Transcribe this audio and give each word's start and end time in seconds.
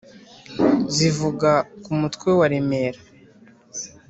zivuga 0.95 1.51
ku 1.83 1.91
mutwe 1.99 2.29
wa 2.39 2.47
remera 2.51 2.99